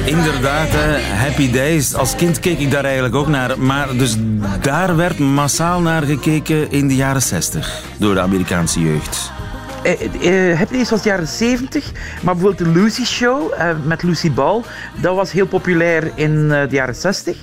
[0.04, 1.94] Inderdaad, hè, Happy Days.
[1.94, 3.58] Als kind keek ik daar eigenlijk ook naar.
[3.58, 4.16] Maar dus
[4.60, 9.33] daar werd massaal naar gekeken in de jaren 60 door de Amerikaanse jeugd.
[9.84, 11.92] Uh, uh, Happy Days was de jaren 70,
[12.22, 14.62] maar bijvoorbeeld de Lucy Show uh, met Lucy Ball,
[15.00, 17.36] dat was heel populair in de jaren 60.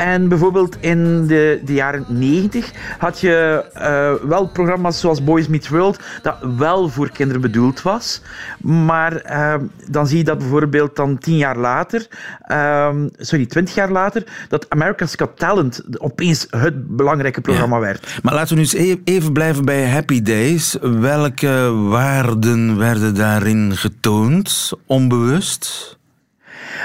[0.00, 5.68] En bijvoorbeeld in de, de jaren 90 had je uh, wel programma's zoals Boys Meet
[5.68, 8.22] World, dat wel voor kinderen bedoeld was.
[8.62, 9.54] Maar uh,
[9.90, 12.06] dan zie je dat bijvoorbeeld dan tien jaar later,
[12.50, 17.82] uh, sorry, twintig jaar later, dat America's Got Talent opeens het belangrijke programma ja.
[17.82, 18.18] werd.
[18.22, 20.76] Maar laten we nu eens even blijven bij Happy Days.
[20.80, 25.98] Welke waarden werden daarin getoond, onbewust?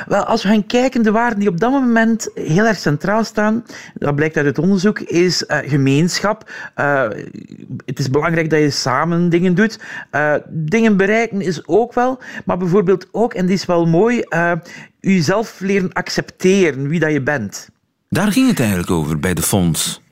[0.07, 3.65] Wel, als we gaan kijken, de waarden die op dat moment heel erg centraal staan,
[3.93, 6.51] dat blijkt uit het onderzoek, is uh, gemeenschap.
[6.75, 7.07] Uh,
[7.85, 9.79] het is belangrijk dat je samen dingen doet.
[10.11, 14.23] Uh, dingen bereiken is ook wel, maar bijvoorbeeld ook, en dit is wel mooi,
[14.99, 17.69] jezelf leren accepteren wie dat je bent.
[18.09, 20.03] Daar ging het eigenlijk over bij de fonds.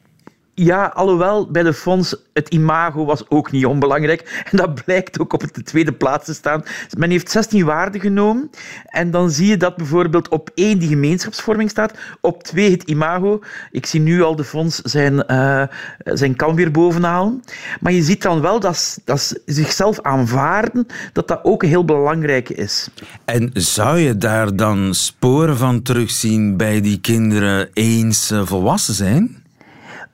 [0.56, 4.22] Ja, alhoewel bij de fonds het imago was ook niet onbelangrijk.
[4.52, 6.64] En dat blijkt ook op de tweede plaats te staan.
[6.98, 8.50] Men heeft 16 waarden genomen.
[8.86, 13.40] En dan zie je dat bijvoorbeeld op één die gemeenschapsvorming staat, op twee het imago.
[13.72, 15.64] Ik zie nu al de fonds zijn, uh,
[16.04, 17.44] zijn kan weer bovenhalen.
[17.80, 22.90] Maar je ziet dan wel dat, dat zichzelf aanvaarden, dat dat ook heel belangrijke is.
[23.26, 29.43] En zou je daar dan sporen van terugzien bij die kinderen eens uh, volwassen zijn?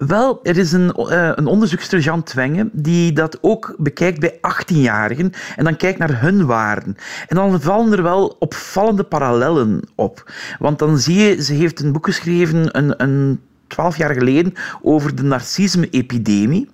[0.08, 5.34] Wel, er is een, uh, een onderzoekster, Jean Twenge, die dat ook bekijkt bij 18-jarigen
[5.56, 6.96] en dan kijkt naar hun waarden.
[7.28, 10.32] En dan vallen er wel opvallende parallellen op.
[10.60, 15.16] Want dan zie je, ze heeft een boek geschreven, een, een twaalf jaar geleden over
[15.16, 16.70] de narcisme-epidemie.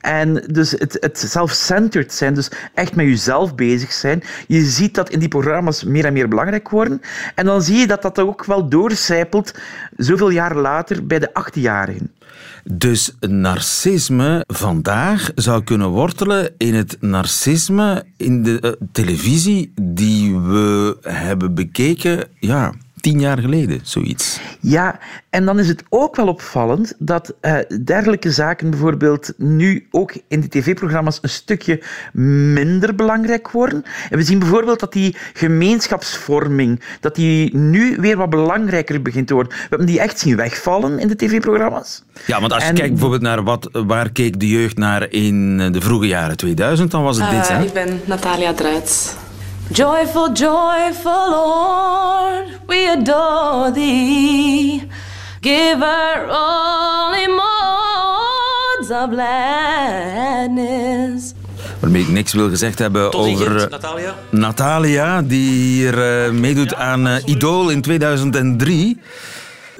[0.00, 4.22] En dus het, het self-centered zijn, dus echt met jezelf bezig zijn.
[4.46, 7.00] Je ziet dat in die programma's meer en meer belangrijk worden.
[7.34, 9.54] En dan zie je dat dat ook wel doorcijpelt,
[9.96, 12.20] zoveel jaren later, bij de 18-jarigen.
[12.64, 20.96] Dus narcisme vandaag zou kunnen wortelen in het narcisme in de uh, televisie die we
[21.00, 24.40] hebben bekeken, ja, tien jaar geleden, zoiets.
[24.60, 24.98] Ja,
[25.30, 30.40] en dan is het ook wel opvallend dat uh, dergelijke zaken bijvoorbeeld nu ook in
[30.40, 33.82] de tv-programma's een stukje minder belangrijk worden.
[34.10, 39.34] En we zien bijvoorbeeld dat die gemeenschapsvorming, dat die nu weer wat belangrijker begint te
[39.34, 39.52] worden.
[39.52, 42.02] We hebben die echt zien wegvallen in de tv-programma's.
[42.26, 45.80] Ja, want als je kijkt bijvoorbeeld naar wat, waar keek de jeugd naar in de
[45.80, 47.62] vroege jaren 2000, dan was het uh, dit, hè?
[47.62, 49.14] Ik ben Natalia Druits.
[49.72, 54.82] Joyful, joyful Lord, we adore thee.
[55.40, 60.52] Giver only modes of gladness.
[61.80, 64.14] Waarmee ik niks wil gezegd hebben Tot over Gent, Natalia.
[64.30, 69.00] Natalia, die hier uh, meedoet aan uh, Idol in 2003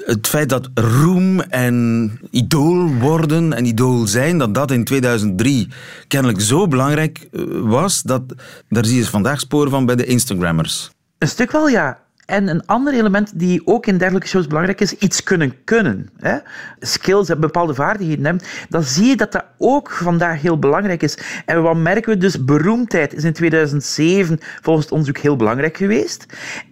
[0.05, 5.67] het feit dat roem en idool worden en idool zijn, dat dat in 2003
[6.07, 7.27] kennelijk zo belangrijk
[7.63, 8.21] was, dat,
[8.69, 10.91] daar zie je vandaag sporen van bij de Instagrammers.
[11.17, 12.02] Een stuk wel, ja.
[12.25, 16.09] En een ander element die ook in dergelijke shows belangrijk is, iets kunnen kunnen.
[16.19, 16.37] Hè?
[16.79, 18.43] Skills en bepaalde vaardigheden hebben.
[18.69, 21.17] Dan zie je dat dat ook vandaag heel belangrijk is.
[21.45, 22.45] En wat merken we dus?
[22.45, 26.25] Beroemdheid is in 2007 volgens het onderzoek heel belangrijk geweest.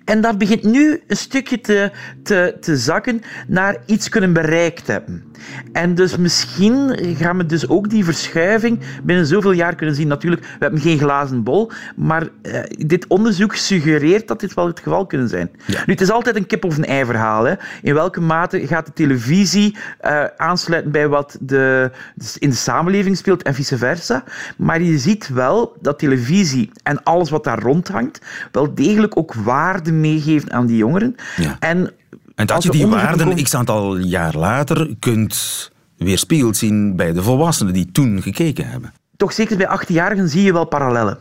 [0.05, 1.91] En dat begint nu een stukje te,
[2.23, 5.23] te, te zakken naar iets kunnen bereikt hebben.
[5.71, 10.07] En dus misschien gaan we dus ook die verschuiving binnen zoveel jaar kunnen zien.
[10.07, 14.79] Natuurlijk, we hebben geen glazen bol, maar uh, dit onderzoek suggereert dat dit wel het
[14.79, 15.40] geval kunnen zijn.
[15.65, 15.84] Ja.
[15.86, 17.43] Nu, het is altijd een kip of een ei verhaal.
[17.43, 17.54] Hè.
[17.82, 21.91] In welke mate gaat de televisie uh, aansluiten bij wat de,
[22.38, 24.23] in de samenleving speelt en vice versa.
[24.58, 29.91] Maar je ziet wel dat televisie en alles wat daar rondhangt wel degelijk ook waarde
[29.91, 31.15] meegeven aan die jongeren.
[31.38, 31.58] Ja.
[31.60, 31.91] En,
[32.36, 37.73] en dat je die waarden x aantal jaar later kunt weerspiegeld zien bij de volwassenen
[37.73, 38.93] die toen gekeken hebben.
[39.17, 41.17] Toch zeker bij 18-jarigen zie je wel parallellen.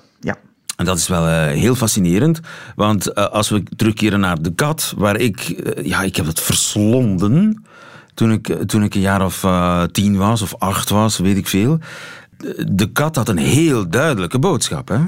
[0.81, 2.41] En dat is wel uh, heel fascinerend,
[2.75, 6.41] want uh, als we terugkeren naar de kat, waar ik, uh, ja, ik heb het
[6.41, 7.65] verslonden
[8.15, 9.47] toen ik, toen ik een jaar of
[9.93, 11.79] tien was of acht was, weet ik veel.
[12.67, 14.99] De kat had een heel duidelijke boodschap, hè?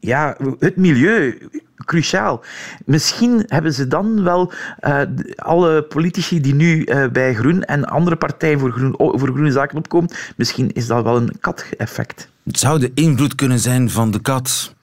[0.00, 2.44] Ja, het milieu, cruciaal.
[2.84, 5.00] Misschien hebben ze dan wel uh,
[5.36, 9.78] alle politici die nu uh, bij Groen en andere partijen voor, groen, voor groene zaken
[9.78, 12.28] opkomen, misschien is dat wel een kat-effect.
[12.44, 14.74] Het zou de invloed kunnen zijn van de kat.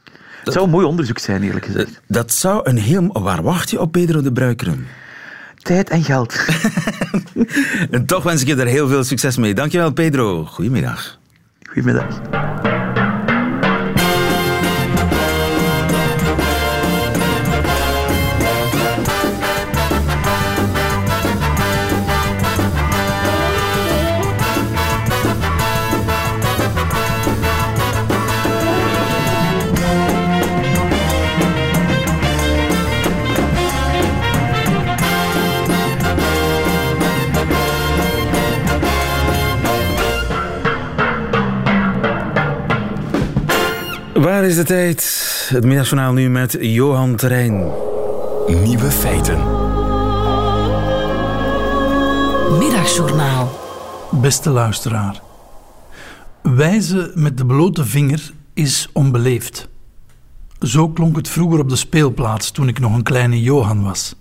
[0.44, 2.02] Het zou een mooi onderzoek zijn, eerlijk gezegd.
[2.08, 3.22] Dat zou een heel...
[3.22, 4.88] Waar wacht je op, Pedro de Bruikeren?
[5.56, 6.46] Tijd en geld.
[7.92, 9.54] en toch wens ik je er heel veel succes mee.
[9.54, 10.46] Dankjewel, Pedro.
[10.46, 11.20] Goedemiddag.
[11.64, 12.22] Goedemiddag.
[44.20, 45.50] Waar is de tijd?
[45.54, 47.72] Het middagjournaal nu met Johan Terrein.
[48.48, 49.38] Nieuwe feiten.
[52.58, 53.60] Middagjournaal.
[54.12, 55.22] Beste luisteraar.
[56.42, 59.68] Wijzen met de blote vinger is onbeleefd.
[60.62, 64.16] Zo klonk het vroeger op de speelplaats toen ik nog een kleine Johan was.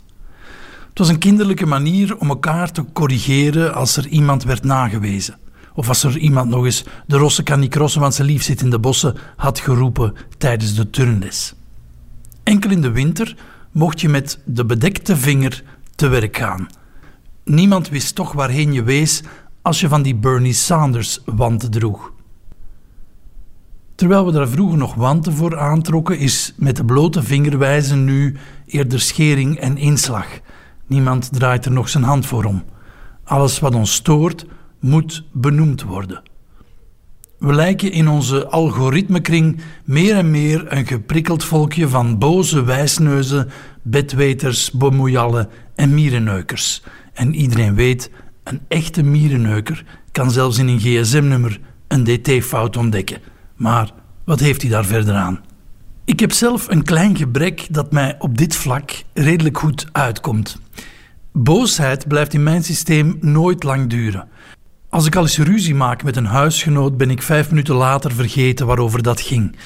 [0.88, 5.38] Het was een kinderlijke manier om elkaar te corrigeren als er iemand werd nagewezen.
[5.78, 8.60] Of als er iemand nog eens de rosse kan niet crossen, want zijn lief zit
[8.60, 11.54] in de bossen, had geroepen tijdens de turnles.
[12.42, 13.36] Enkel in de winter
[13.72, 15.62] mocht je met de bedekte vinger
[15.94, 16.66] te werk gaan.
[17.44, 19.22] Niemand wist toch waarheen je wees
[19.62, 22.12] als je van die Bernie Sanders wanten droeg.
[23.94, 28.36] Terwijl we daar vroeger nog wanten voor aantrokken, is met de blote vinger wijzen nu
[28.66, 30.26] eerder schering en inslag.
[30.86, 32.64] Niemand draait er nog zijn hand voor om.
[33.24, 34.46] Alles wat ons stoort,
[34.80, 36.22] moet benoemd worden.
[37.38, 43.48] We lijken in onze algoritmekring meer en meer een geprikkeld volkje van boze wijsneuzen,
[43.82, 46.82] bedweters, bemoeiallen en mierenneukers.
[47.12, 48.10] En iedereen weet,
[48.44, 53.20] een echte mierenneuker kan zelfs in een gsm-nummer een dt-fout ontdekken.
[53.56, 53.92] Maar
[54.24, 55.40] wat heeft hij daar verder aan?
[56.04, 60.60] Ik heb zelf een klein gebrek dat mij op dit vlak redelijk goed uitkomt.
[61.32, 64.28] Boosheid blijft in mijn systeem nooit lang duren.
[64.90, 68.66] Als ik al eens ruzie maak met een huisgenoot, ben ik vijf minuten later vergeten
[68.66, 69.56] waarover dat ging.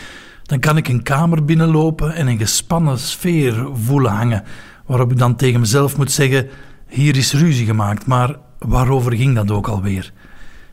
[0.42, 4.42] Dan kan ik een kamer binnenlopen en een gespannen sfeer voelen hangen,
[4.86, 6.48] waarop ik dan tegen mezelf moet zeggen:
[6.88, 10.12] hier is ruzie gemaakt, maar waarover ging dat ook alweer?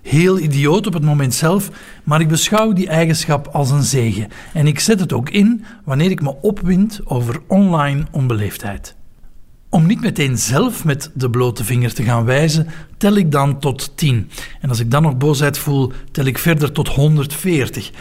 [0.02, 1.70] Heel idioot op het moment zelf,
[2.04, 6.12] maar ik beschouw die eigenschap als een zegen en ik zet het ook in wanneer
[6.12, 8.99] ik me opwind over online onbeleefdheid.
[9.72, 12.68] Om niet meteen zelf met de blote vinger te gaan wijzen,
[12.98, 14.30] tel ik dan tot 10.
[14.62, 17.92] En als ik dan nog boosheid voel, tel ik verder tot 140.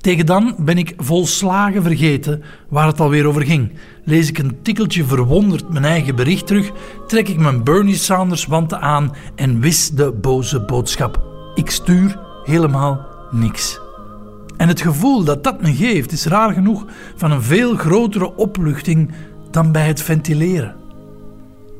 [0.00, 3.72] Tegen dan ben ik volslagen vergeten waar het alweer over ging.
[4.04, 6.70] Lees ik een tikkeltje verwonderd mijn eigen bericht terug,
[7.06, 11.22] trek ik mijn Bernie Sanders wanten aan en wis de boze boodschap.
[11.54, 13.80] Ik stuur helemaal niks.
[14.56, 16.84] En het gevoel dat dat me geeft is raar genoeg
[17.16, 19.10] van een veel grotere opluchting
[19.50, 20.85] dan bij het ventileren.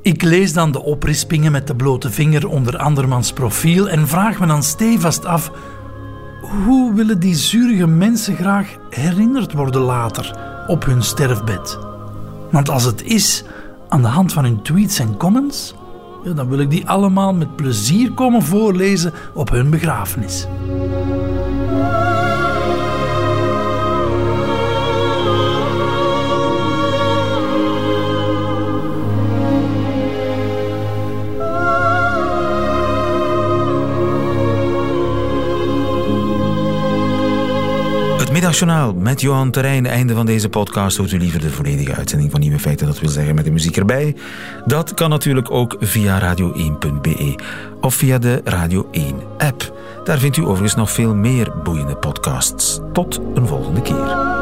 [0.06, 4.46] Ik lees dan de oprispingen met de blote vinger onder andermans profiel en vraag me
[4.46, 5.50] dan stevast af:
[6.64, 11.78] hoe willen die zurige mensen graag herinnerd worden later op hun sterfbed?
[12.50, 13.44] Want als het is
[13.88, 15.74] aan de hand van hun tweets en comments,
[16.24, 20.46] ja, dan wil ik die allemaal met plezier komen voorlezen op hun begrafenis.
[38.46, 39.86] Middagjournaal met Johan Terrein.
[39.86, 40.96] Einde van deze podcast.
[40.96, 43.76] Hoort u liever de volledige uitzending van Nieuwe Feiten, dat wil zeggen met de muziek
[43.76, 44.16] erbij?
[44.64, 47.34] Dat kan natuurlijk ook via radio1.be
[47.80, 49.78] of via de Radio 1 app.
[50.04, 52.80] Daar vindt u overigens nog veel meer boeiende podcasts.
[52.92, 54.35] Tot een volgende keer.